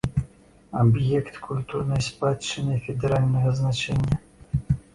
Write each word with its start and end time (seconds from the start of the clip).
Аб'ект 0.83 1.35
культурнай 1.49 2.01
спадчыны 2.09 2.81
федэральнага 2.89 3.49
значэння. 3.63 4.15